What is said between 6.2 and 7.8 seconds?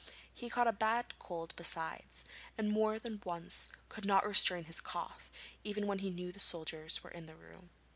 the soldiers were in the room.